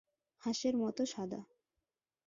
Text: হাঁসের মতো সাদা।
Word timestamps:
হাঁসের 0.43 0.75
মতো 0.77 1.01
সাদা। 1.05 1.41